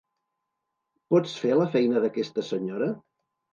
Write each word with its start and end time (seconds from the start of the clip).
Pots 1.15 1.35
fer 1.45 1.53
la 1.61 1.69
feina 1.77 2.03
d'aquesta 2.07 2.47
senyora? 2.51 2.91